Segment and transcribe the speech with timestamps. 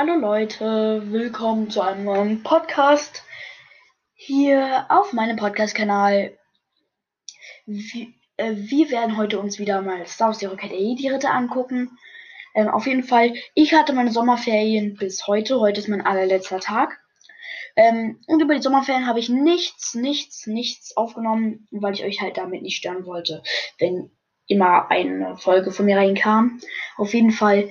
[0.00, 3.24] Hallo Leute, willkommen zu einem neuen Podcast
[4.14, 6.38] hier auf meinem Podcast-Kanal.
[7.66, 8.06] Wir,
[8.36, 11.98] äh, wir, werden heute uns wieder mal Star Wars die Rückkehr der Jedi-Ritter angucken.
[12.54, 15.58] Ähm, auf jeden Fall, ich hatte meine Sommerferien bis heute.
[15.58, 16.96] Heute ist mein allerletzter Tag.
[17.74, 22.36] Ähm, und über die Sommerferien habe ich nichts, nichts, nichts aufgenommen, weil ich euch halt
[22.36, 23.42] damit nicht stören wollte,
[23.80, 24.12] wenn
[24.46, 26.60] immer eine Folge von mir reinkam.
[26.96, 27.68] Auf jeden Fall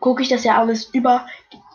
[0.00, 1.26] gucke ich das ja alles über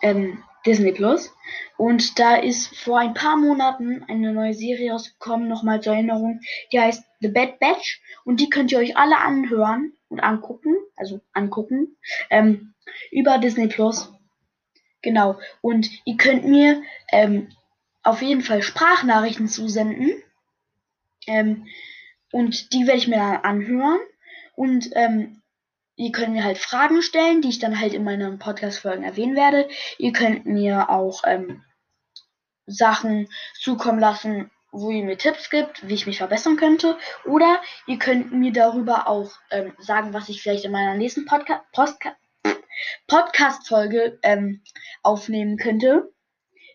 [0.02, 1.32] ähm, Disney Plus.
[1.76, 6.40] Und da ist vor ein paar Monaten eine neue Serie rausgekommen, nochmal zur Erinnerung.
[6.72, 8.02] Die heißt The Bad Batch.
[8.24, 10.76] Und die könnt ihr euch alle anhören und angucken.
[10.96, 11.96] Also angucken.
[12.30, 12.74] Ähm,
[13.10, 14.12] über Disney Plus.
[15.02, 15.38] Genau.
[15.60, 16.82] Und ihr könnt mir
[17.12, 17.48] ähm,
[18.02, 20.22] auf jeden Fall Sprachnachrichten zusenden.
[21.26, 21.66] Ähm,
[22.32, 24.00] und die werde ich mir dann anhören.
[24.56, 25.42] Und ähm,
[25.96, 29.68] Ihr könnt mir halt Fragen stellen, die ich dann halt in meinen Podcast-Folgen erwähnen werde.
[29.98, 31.64] Ihr könnt mir auch ähm,
[32.66, 36.98] Sachen zukommen lassen, wo ihr mir Tipps gibt, wie ich mich verbessern könnte.
[37.24, 41.64] Oder ihr könnt mir darüber auch ähm, sagen, was ich vielleicht in meiner nächsten Podca
[43.08, 44.62] Podcast-Folge ähm,
[45.02, 46.12] aufnehmen könnte,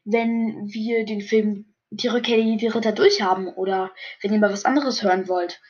[0.03, 5.03] wenn wir den Film Die Rückkehr der Ritter durchhaben oder wenn ihr mal was anderes
[5.03, 5.62] hören wollt.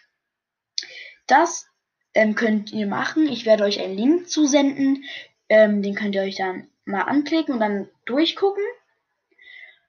[1.28, 1.71] Das
[2.14, 3.28] ähm, könnt ihr machen.
[3.28, 5.04] Ich werde euch einen Link zusenden.
[5.50, 8.64] Ähm, den könnt ihr euch dann mal anklicken und dann durchgucken.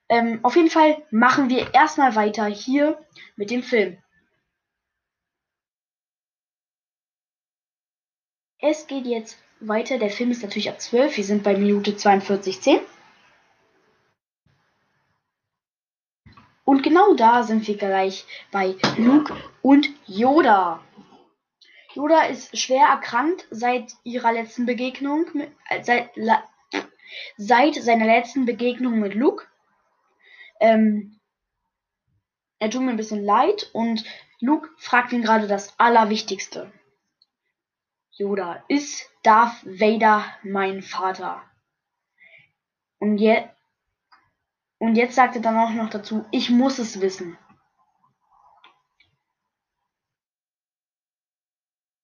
[0.08, 3.02] Ähm, auf jeden Fall machen wir erstmal weiter hier
[3.36, 3.98] mit dem Film.
[8.58, 9.98] Es geht jetzt weiter.
[9.98, 11.16] Der Film ist natürlich ab 12.
[11.16, 12.80] Wir sind bei Minute 42,10.
[16.64, 20.80] Und genau da sind wir gleich bei Luke und Yoda.
[21.94, 26.42] Yoda ist schwer erkrankt seit ihrer letzten Begegnung mit, äh, seit, la,
[27.36, 29.46] seit seiner letzten Begegnung mit Luke.
[30.60, 31.20] Ähm,
[32.58, 34.04] er tut mir ein bisschen leid und
[34.40, 36.72] Luke fragt ihn gerade das Allerwichtigste.
[38.12, 41.42] Yoda, ist Darth Vader mein Vater?
[42.98, 43.42] Und, je
[44.78, 47.36] und jetzt sagt er dann auch noch dazu, ich muss es wissen.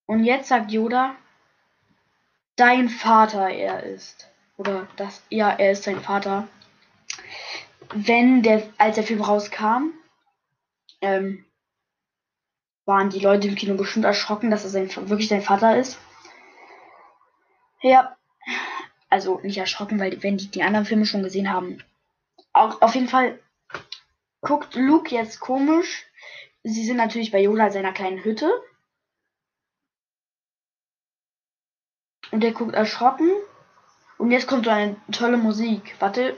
[0.08, 1.14] Und jetzt sagt Yoda,
[2.56, 4.30] dein Vater er ist.
[4.56, 6.48] Oder das, ja, er ist sein Vater.
[7.90, 9.92] Wenn der, als der Film rauskam,
[11.02, 11.44] ähm,
[12.86, 15.98] waren die Leute im Kino bestimmt erschrocken, dass er sein, wirklich sein Vater ist.
[17.82, 18.16] Ja,
[19.10, 21.84] also nicht erschrocken, weil wenn die die anderen Filme schon gesehen haben.
[22.54, 23.38] Auch auf jeden Fall
[24.40, 26.06] guckt Luke jetzt komisch.
[26.62, 28.50] Sie sind natürlich bei Yoda seiner kleinen Hütte.
[32.30, 33.30] Und der guckt erschrocken.
[34.18, 35.94] Und jetzt kommt so eine tolle Musik.
[35.98, 36.36] Warte.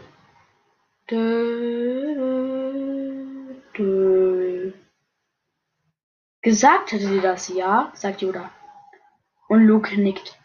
[6.42, 8.50] Gesagt hätte sie das, ja, sagt Yoda.
[9.48, 10.38] Und Luke nickt.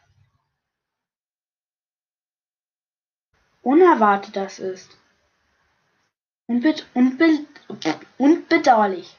[3.61, 4.97] Unerwartet das ist.
[6.47, 7.45] Und, bet und, be
[8.17, 9.17] und bedauerlich.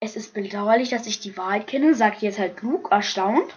[0.00, 3.56] Es ist bedauerlich, dass ich die Wahrheit kenne, sagt jetzt halt Luke erstaunt.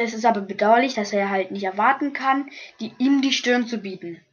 [0.00, 3.78] Es ist aber bedauerlich, dass er halt nicht erwarten kann, die, ihm die Stirn zu
[3.78, 4.24] bieten.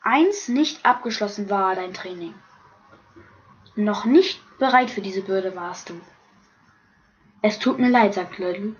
[0.00, 2.34] Eins nicht abgeschlossen war dein Training.
[3.74, 6.00] Noch nicht bereit für diese Bürde warst du.
[7.42, 8.76] Es tut mir leid, sagt Lödel.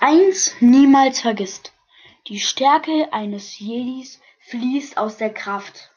[0.00, 1.74] Eins niemals vergisst.
[2.28, 5.90] Die Stärke eines Jedis fließt aus der Kraft.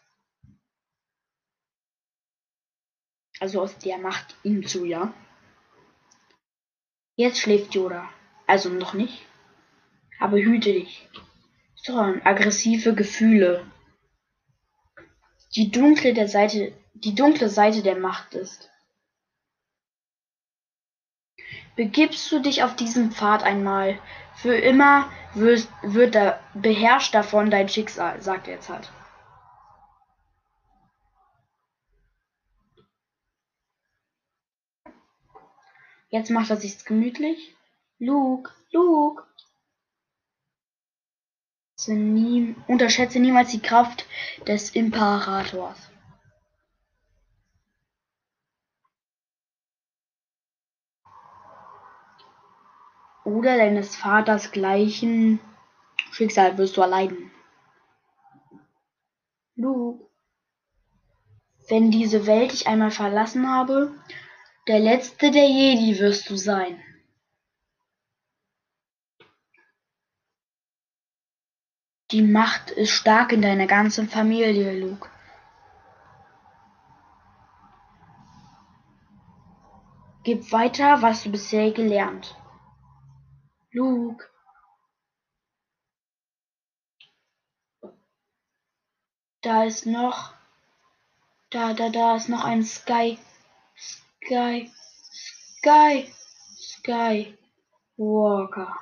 [3.40, 5.14] Also aus der Macht ihm zu, ja.
[7.16, 8.10] Jetzt schläft Yoda.
[8.48, 9.26] Also noch nicht.
[10.20, 11.08] Aber hüte dich.
[11.76, 13.66] So, aggressive Gefühle.
[15.56, 18.70] Die dunkle der Seite, die dunkle Seite der Macht ist.
[21.76, 24.00] Begibst du dich auf diesen Pfad einmal,
[24.36, 28.90] für immer wird, wird er beherrscht davon dein Schicksal, sagt er jetzt halt.
[36.10, 37.56] Jetzt macht er sich's gemütlich.
[38.00, 39.24] Luke, Luke.
[41.88, 44.06] Nie, unterschätze niemals die Kraft
[44.46, 45.90] des Imperators.
[53.30, 55.40] oder deines Vaters gleichen
[56.12, 57.32] Schicksal wirst du erleiden.
[59.56, 60.06] Luke,
[61.68, 63.94] wenn diese Welt ich einmal verlassen habe,
[64.70, 66.80] der letzte der Jedi wirst du sein.
[72.12, 75.10] Die Macht ist stark in deiner ganzen Familie, Luke.
[80.24, 82.38] Gib weiter, was du bisher gelernt.
[83.72, 84.24] Luke.
[89.42, 90.36] Da ist noch.
[91.50, 93.18] Da, da, da ist noch ein Sky.
[94.24, 94.72] Sky.
[95.62, 96.14] Sky.
[96.58, 97.38] Sky.
[97.98, 98.76] Walker.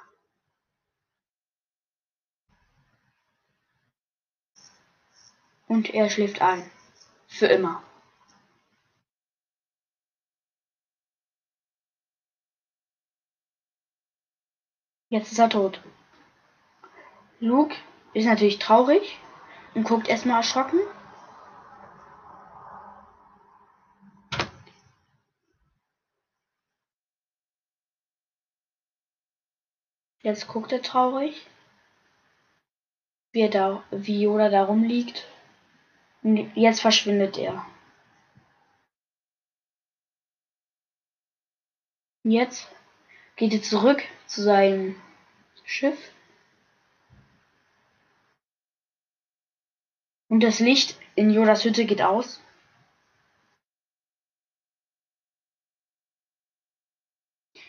[5.67, 6.69] Und er schläft ein.
[7.27, 7.83] Für immer.
[15.09, 15.81] Jetzt ist er tot.
[17.39, 17.75] Luke
[18.13, 19.19] ist natürlich traurig
[19.73, 20.79] und guckt erstmal erschrocken.
[30.27, 31.47] Jetzt guckt er traurig,
[33.31, 35.25] wie, er da, wie Yoda da rumliegt.
[36.21, 37.65] Und jetzt verschwindet er.
[42.24, 42.68] Jetzt
[43.38, 45.01] geht er zurück zu seinem
[45.63, 45.97] Schiff.
[50.27, 52.41] Und das Licht in Yodas Hütte geht aus.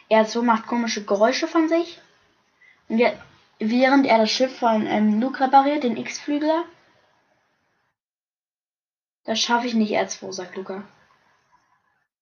[0.08, 2.00] Er so macht komische Geräusche von sich.
[2.88, 6.64] Während er das Schiff von ähm, Luke repariert, den X-Flügler.
[9.24, 10.88] Das schaffe ich nicht, R2, sagt Luca.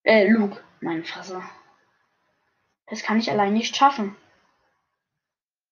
[0.02, 1.42] Äh, Luke, meine Fresse.
[2.86, 4.16] Das kann ich allein nicht schaffen.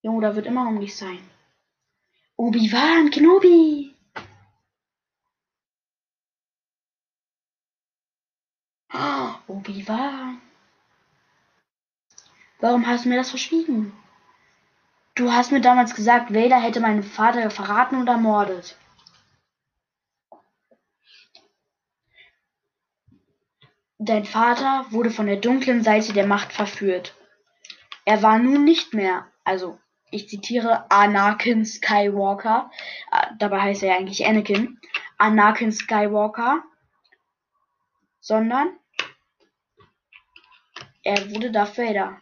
[0.03, 1.29] Yoda wird immer um dich sein.
[2.37, 3.95] Obi-Wan Kenobi!
[8.93, 10.41] Oh, Obi-Wan.
[12.61, 13.93] Warum hast du mir das verschwiegen?
[15.17, 18.77] Du hast mir damals gesagt, Vader hätte meinen Vater verraten und ermordet.
[23.99, 27.15] Dein Vater wurde von der dunklen Seite der Macht verführt.
[28.05, 29.79] Er war nun nicht mehr, also
[30.11, 32.71] ich zitiere Anakin Skywalker,
[33.13, 34.81] äh, dabei heißt er ja eigentlich Anakin,
[35.17, 36.65] Anakin Skywalker,
[38.21, 38.77] sondern
[41.05, 42.21] er wurde Darth Vader.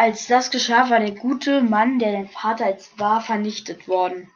[0.00, 4.30] Als das geschah, war der gute Mann, der dein Vater als war, vernichtet worden.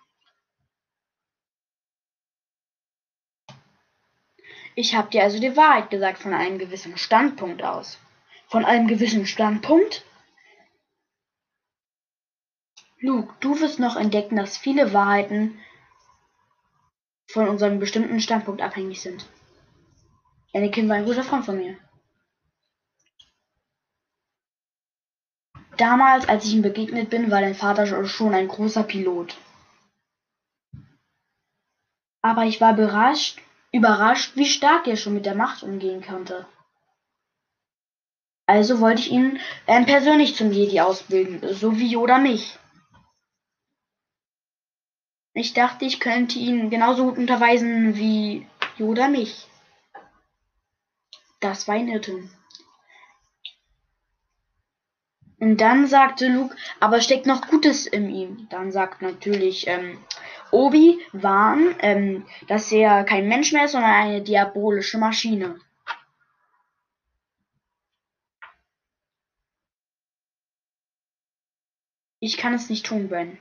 [4.75, 8.00] Ich habe dir also die Wahrheit gesagt von einem gewissen Standpunkt aus.
[8.49, 10.05] Von einem gewissen Standpunkt?
[12.99, 15.61] Luke, du wirst noch entdecken, dass viele Wahrheiten
[17.29, 19.29] von unserem bestimmten Standpunkt abhängig sind.
[20.53, 21.79] Anakin war ein guter Freund von mir.
[25.77, 29.37] Damals, als ich ihm begegnet bin, war dein Vater schon ein großer Pilot.
[32.21, 33.41] Aber ich war überrascht,
[33.73, 36.47] überrascht, wie stark er schon mit der Macht umgehen konnte.
[38.47, 42.59] Also wollte ich ihn ähm, persönlich zum Jedi ausbilden, so wie Yoda mich.
[45.35, 49.49] Ich dachte, ich könnte ihn genauso gut unterweisen wie Yoda mich.
[51.41, 52.31] Das war ein Irrtum.
[55.42, 58.46] Und dann sagte Luke, aber steckt noch Gutes in ihm.
[58.49, 59.99] Dann sagt natürlich ähm,
[60.52, 65.58] Obi-Wan, ähm, dass er kein Mensch mehr ist, sondern eine diabolische Maschine.
[72.20, 73.37] Ich kann es nicht tun, Ben.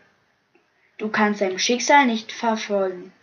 [0.98, 3.14] Du kannst deinem Schicksal nicht verfolgen.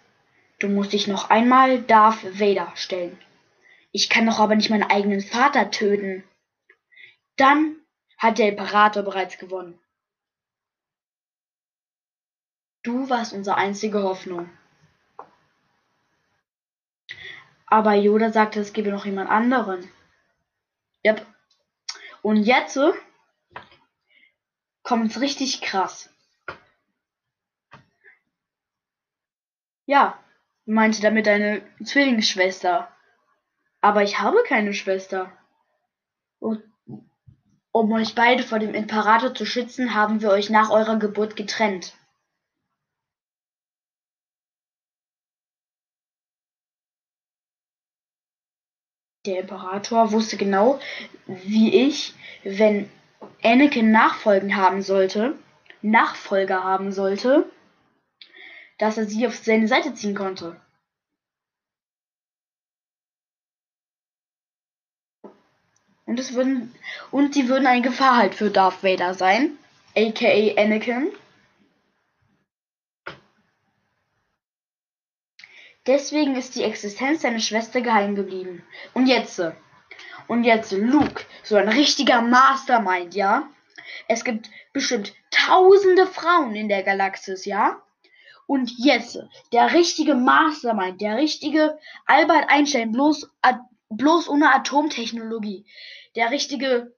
[0.60, 3.18] Du musst dich noch einmal Darth Vader stellen.
[3.90, 6.22] Ich kann doch aber nicht meinen eigenen Vater töten.
[7.36, 7.74] Dann
[8.18, 9.78] hat der Imperator bereits gewonnen.
[12.82, 14.50] Du warst unsere einzige Hoffnung.
[17.66, 19.90] Aber Yoda sagte, es gebe noch jemand anderen.
[21.04, 21.24] Yep.
[22.22, 22.92] Und jetzt äh,
[24.82, 26.10] kommt's richtig krass.
[29.84, 30.18] Ja,
[30.64, 32.90] meinte damit deine Zwillingsschwester.
[33.80, 35.32] Aber ich habe keine Schwester.
[36.40, 36.62] Und
[37.72, 41.94] um euch beide vor dem Imperator zu schützen, haben wir euch nach eurer Geburt getrennt.
[49.26, 50.80] Der Imperator wusste genau,
[51.26, 52.88] wie ich, wenn
[53.42, 55.36] Anakin Nachfolgen haben sollte,
[55.82, 57.50] Nachfolger haben sollte,
[58.78, 60.58] dass er sie auf seine Seite ziehen konnte.
[66.08, 66.74] Und es würden
[67.10, 69.58] und sie würden eine Gefahr halt für Darth Vader sein,
[69.94, 71.12] aka Anakin.
[75.86, 78.62] Deswegen ist die Existenz seiner Schwester geheim geblieben.
[78.94, 79.38] Und jetzt,
[80.28, 83.46] und jetzt Luke, so ein richtiger Mastermind, ja?
[84.08, 87.82] Es gibt bestimmt tausende Frauen in der Galaxis, ja?
[88.46, 89.18] Und jetzt,
[89.52, 93.30] der richtige Mastermind, der richtige Albert Einstein, bloß,
[93.90, 95.66] bloß ohne Atomtechnologie.
[96.16, 96.94] Der richtige,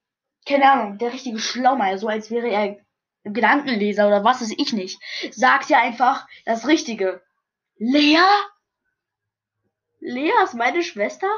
[0.47, 2.79] keine Ahnung, der richtige Schlaumeier, so als wäre er
[3.25, 4.99] Gedankenleser oder was weiß ich nicht.
[5.31, 7.23] Sagt ja einfach das Richtige.
[7.77, 8.25] Lea?
[10.01, 11.29] Lea ist meine Schwester?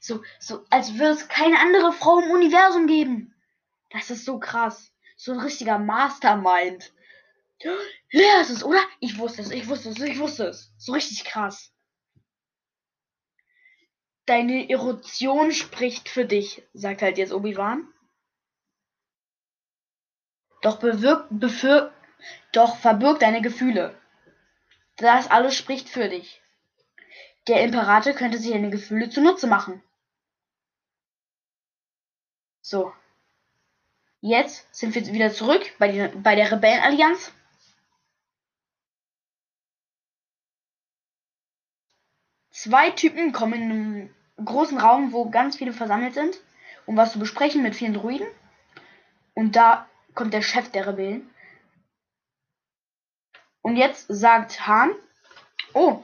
[0.00, 3.34] So, so, als würde es keine andere Frau im Universum geben.
[3.90, 4.92] Das ist so krass.
[5.16, 6.92] So ein richtiger Mastermind.
[8.10, 8.80] Lea ist es, oder?
[9.00, 10.72] Ich wusste es, ich wusste es, ich wusste es.
[10.78, 11.72] So richtig krass.
[14.30, 17.92] Deine Erosion spricht für dich, sagt halt jetzt Obi-Wan.
[20.62, 21.92] Doch bewirkt, befür,
[22.52, 24.00] doch verbirgt deine Gefühle.
[24.98, 26.40] Das alles spricht für dich.
[27.48, 29.82] Der Imperator könnte sich deine Gefühle zunutze machen.
[32.60, 32.94] So.
[34.20, 37.32] Jetzt sind wir wieder zurück bei, den, bei der Rebellenallianz.
[42.52, 46.38] Zwei Typen kommen großen Raum, wo ganz viele versammelt sind,
[46.86, 48.26] um was zu besprechen mit vielen Druiden.
[49.34, 51.28] Und da kommt der Chef der Rebellen.
[53.62, 54.92] Und jetzt sagt Hahn,
[55.74, 56.02] oh,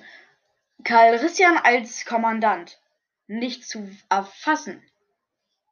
[0.84, 2.78] Calrissian als Kommandant.
[3.26, 4.82] Nicht zu erfassen.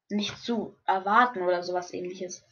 [0.09, 2.45] Nicht zu erwarten oder sowas ähnliches.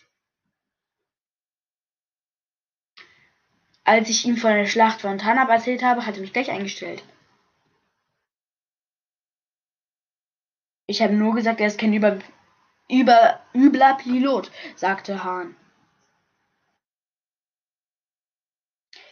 [3.85, 7.03] Als ich ihm von der Schlacht von Tanab erzählt habe, hat er mich gleich eingestellt.
[10.93, 12.19] Ich habe nur gesagt, er ist kein über,
[12.87, 15.57] über, übler Pilot, sagte Hahn.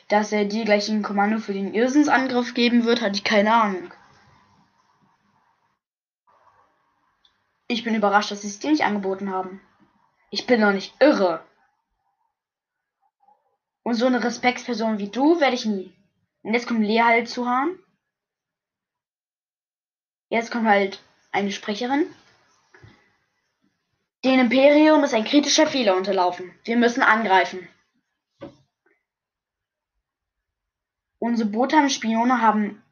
[0.09, 3.95] Dass er dir gleich ein Kommando für den Irrsinnsangriff geben wird, hatte ich keine Ahnung.
[7.67, 9.63] Ich bin überrascht, dass sie es dir nicht angeboten haben.
[10.29, 11.43] Ich bin doch nicht irre.
[13.85, 15.97] Und so eine Respektsperson wie du werde ich nie.
[16.43, 17.79] Und jetzt kommt Lea halt zu Hahn.
[20.29, 22.07] Jetzt kommt halt eine Sprecherin.
[24.25, 26.55] Dem Imperium ist ein kritischer Fehler unterlaufen.
[26.65, 27.69] Wir müssen angreifen.
[31.19, 32.83] Unsere Botan-Spione haben,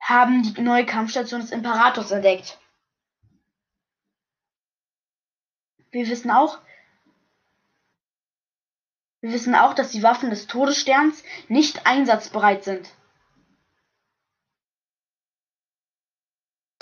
[0.00, 2.58] haben die neue Kampfstation des Imperators entdeckt.
[5.90, 6.58] Wir wissen auch,
[9.20, 12.92] wir wissen auch, dass die Waffen des Todessterns nicht einsatzbereit sind.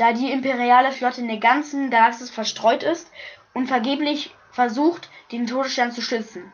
[0.03, 3.09] Da die imperiale Flotte in der ganzen Galaxis verstreut ist
[3.55, 6.53] und vergeblich versucht, den Todesstern zu schützen.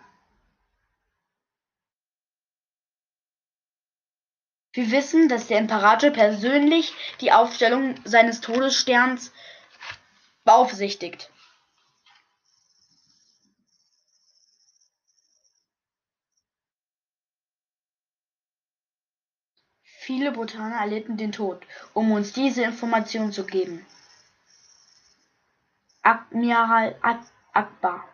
[4.75, 9.33] Wir wissen, dass der Imperator persönlich die Aufstellung seines Todessterns
[10.45, 11.31] beaufsichtigt.
[20.09, 23.85] Viele Botaner erlitten den Tod, um uns diese Information zu geben.
[26.01, 27.21] Admiral Ak
[27.53, 28.09] Akbar.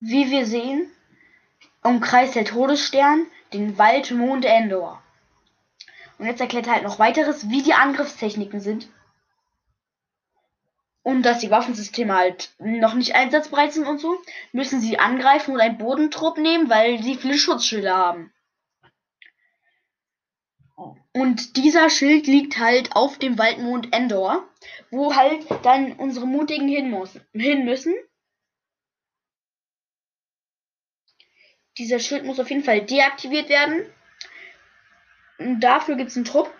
[0.00, 0.90] Wie wir sehen,
[1.84, 5.00] umkreist der Todesstern den Waldmond Endor.
[6.18, 8.88] Und jetzt erklärt er halt noch weiteres, wie die Angriffstechniken sind.
[11.04, 15.60] Und dass die Waffensysteme halt noch nicht einsatzbereit sind und so, müssen sie angreifen und
[15.60, 18.32] einen Bodentrupp nehmen, weil sie viele Schutzschilder haben.
[21.18, 24.48] Und dieser Schild liegt halt auf dem Waldmond Endor,
[24.92, 27.92] wo halt dann unsere Mutigen hin, muss, hin müssen.
[31.76, 33.92] Dieser Schild muss auf jeden Fall deaktiviert werden.
[35.38, 36.54] Und dafür gibt es einen Trupp.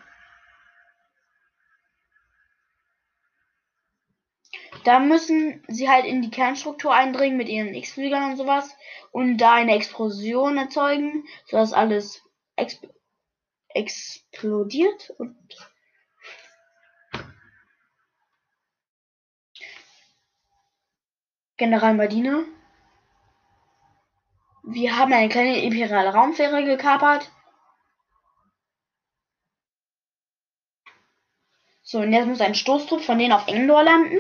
[4.83, 8.77] Da müssen sie halt in die Kernstruktur eindringen mit ihren X-Fliegern und sowas
[9.13, 12.25] und da eine Explosion erzeugen, sodass alles
[13.79, 15.37] explodiert und
[21.57, 22.45] General Medina.
[24.63, 27.31] Wir haben eine kleine imperiale Raumfähre gekapert.
[31.83, 34.19] So, und jetzt muss ein Stoßtrupp von denen auf Endor landen.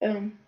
[0.00, 0.39] Ähm.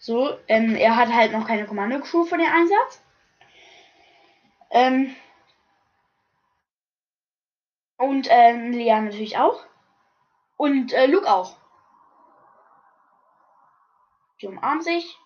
[0.00, 3.02] So, ähm, er hat halt noch keine Kommando-Crew für den Einsatz.
[4.70, 5.14] Ähm,
[7.98, 9.62] und ähm, Lea natürlich auch.
[10.56, 11.54] Und äh, Luke auch.
[14.40, 15.18] Die umarmen sich.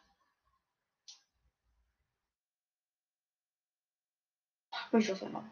[4.91, 5.49] Ich was ändern?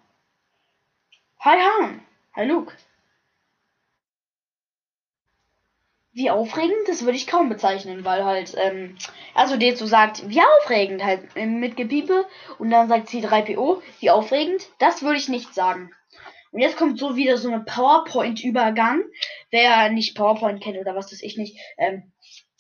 [1.40, 2.06] Hi Han.
[2.34, 2.76] Hi Luke.
[6.14, 8.96] Wie aufregend, das würde ich kaum bezeichnen, weil halt, ähm,
[9.34, 12.26] also der so sagt, wie aufregend, halt mit Gepiepe
[12.58, 15.90] und dann sagt C3PO, wie aufregend, das würde ich nicht sagen.
[16.50, 19.02] Und jetzt kommt so wieder so eine PowerPoint-Übergang.
[19.50, 22.12] Wer nicht PowerPoint kennt oder was weiß ich nicht, ähm,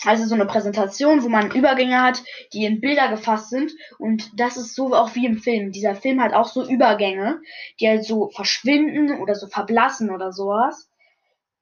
[0.04, 3.72] also so eine Präsentation, wo man Übergänge hat, die in Bilder gefasst sind.
[3.98, 5.72] Und das ist so auch wie im Film.
[5.72, 7.40] Dieser Film hat auch so Übergänge,
[7.78, 10.90] die halt so verschwinden oder so verblassen oder sowas.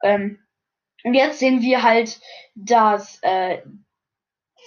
[0.02, 0.38] Ähm,
[1.04, 2.20] und jetzt sehen wir halt,
[2.54, 3.62] dass äh,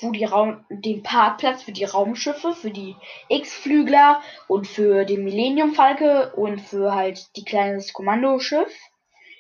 [0.02, 2.96] wo die Raum den Parkplatz für die Raumschiffe, für die
[3.30, 8.74] X-Flügler und für den Millennium Falke und für halt die kleines Kommandoschiff,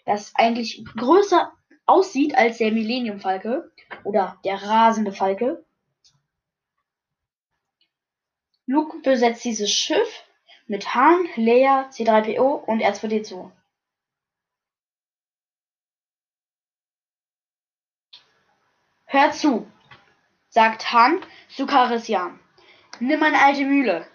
[0.05, 1.51] das eigentlich größer
[1.85, 3.71] aussieht als der Millennium Falke
[4.03, 5.63] oder der rasende Falke.
[8.65, 10.23] Luke besetzt dieses Schiff
[10.67, 13.51] mit Han, Leia, C3PO und R2D2.
[19.13, 19.71] Hör zu,
[20.49, 22.39] sagt Han zu Caressian.
[22.99, 24.07] Nimm eine alte Mühle.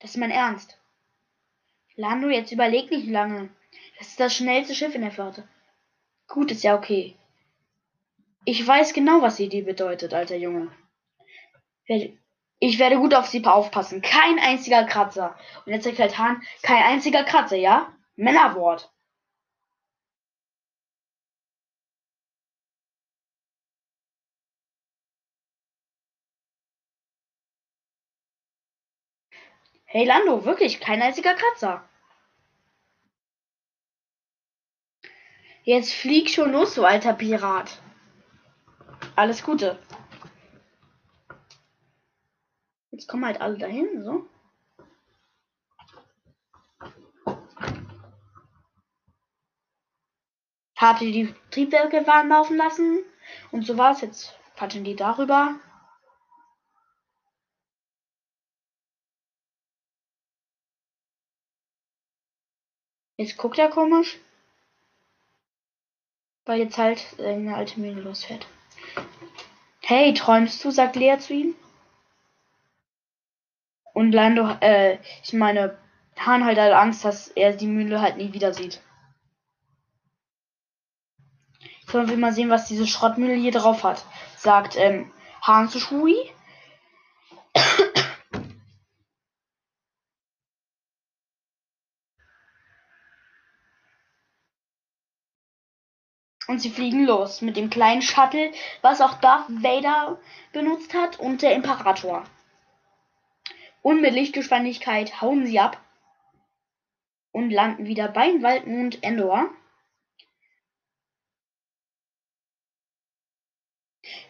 [0.00, 0.78] Das ist mein Ernst.
[1.96, 3.48] Lando, jetzt überleg nicht lange.
[3.98, 5.48] Das ist das schnellste Schiff in der Flotte.
[6.28, 7.16] Gut, ist ja okay.
[8.44, 10.70] Ich weiß genau, was sie dir bedeutet, alter Junge.
[12.58, 14.02] Ich werde gut auf sie aufpassen.
[14.02, 15.38] Kein einziger Kratzer.
[15.64, 17.96] Und jetzt halt Han, kein einziger Kratzer, ja?
[18.16, 18.92] Männerwort.
[29.92, 31.82] Hey Lando, wirklich, kein einziger Kratzer.
[35.64, 37.82] Jetzt flieg schon los, du alter Pirat.
[39.16, 39.82] Alles Gute.
[42.92, 44.28] Jetzt kommen halt alle dahin, so.
[51.00, 53.02] Ihr die Triebwerke warm laufen lassen?
[53.50, 54.02] Und so war es.
[54.02, 55.56] Jetzt quatschen die darüber.
[63.20, 64.16] Jetzt guckt er komisch.
[66.46, 68.46] Weil jetzt halt eine alte Mühle losfährt.
[69.82, 70.70] Hey, träumst du?
[70.70, 71.54] sagt Lea zu ihm.
[73.92, 75.76] Und Lando, äh, ich meine,
[76.16, 78.80] Han halt, halt Angst, dass er die Mühle halt nie wieder sieht.
[81.88, 84.02] Sollen wir mal sehen, was diese Schrottmühle hier drauf hat,
[84.38, 86.16] sagt ähm, Han zu Shui.
[96.50, 98.50] Und sie fliegen los mit dem kleinen Shuttle,
[98.82, 100.18] was auch Darth Vader
[100.52, 102.24] benutzt hat und der Imperator.
[103.82, 105.80] Und mit Lichtgeschwindigkeit hauen sie ab
[107.30, 109.48] und landen wieder bei Waldmond Endor.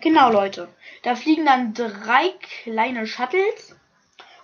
[0.02, 0.68] Genau, Leute.
[1.02, 3.74] Da fliegen dann drei kleine Shuttles.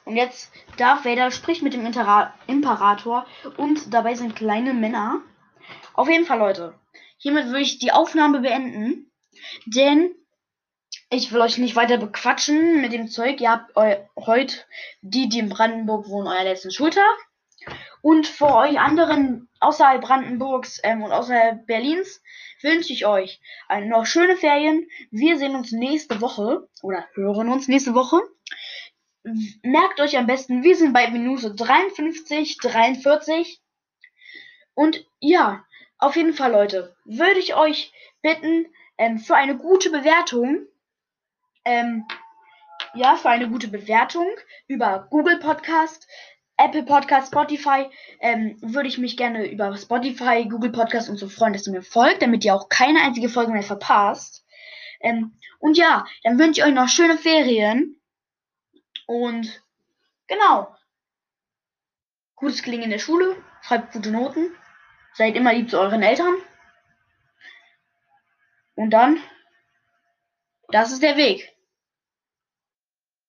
[0.06, 3.26] Und jetzt Darth Vader spricht mit dem Imperator
[3.58, 5.20] und dabei sind kleine Männer.
[5.92, 6.74] Auf jeden Fall, Leute
[7.16, 9.10] hiermit würde ich die Aufnahme beenden.
[9.66, 10.14] Denn
[11.10, 13.40] ich will euch nicht weiter bequatschen mit dem Zeug.
[13.40, 13.74] Ihr habt
[14.16, 14.56] heute
[15.02, 17.16] die, die in Brandenburg wohnen, euer letzten Schultag.
[18.02, 22.22] Und für euch anderen außerhalb Brandenburgs ähm, und außerhalb Berlins
[22.62, 23.40] wünsche ich euch
[23.86, 24.88] noch schöne Ferien.
[25.10, 28.20] Wir sehen uns nächste Woche oder hören uns nächste Woche.
[29.62, 33.60] Merkt euch am besten, wir sind bei Minute 53, 43.
[34.74, 35.64] Und ja,
[35.98, 38.66] auf jeden Fall, Leute, würde ich euch bitten,
[38.98, 40.66] ähm, für eine gute Bewertung,
[41.64, 42.06] ähm,
[42.94, 44.28] ja, für eine gute Bewertung
[44.68, 46.06] über Google Podcast,
[46.58, 47.86] Apple Podcast, Spotify,
[48.20, 51.82] ähm, würde ich mich gerne über Spotify, Google Podcast und so freuen, dass ihr mir
[51.82, 54.44] folgt, damit ihr auch keine einzige Folge mehr verpasst.
[55.00, 58.00] Ähm, und ja, dann wünsche ich euch noch schöne Ferien.
[59.06, 59.62] Und
[60.26, 60.74] genau.
[62.34, 64.50] Gutes Gelingen in der Schule, schreibt gute Noten.
[65.16, 66.34] Seid immer lieb zu euren Eltern.
[68.74, 69.18] Und dann,
[70.68, 71.56] das ist der Weg,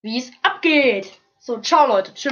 [0.01, 1.21] wie es abgeht.
[1.39, 2.25] So, ciao Leute, tschüss.